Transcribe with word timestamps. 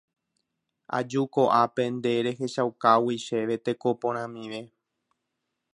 Aju 0.97 1.21
ko'ápe 1.33 1.83
nde 1.95 2.11
rehechaukágui 2.25 3.15
chéve 3.25 3.55
teko 3.65 3.89
porãmive. 4.01 4.61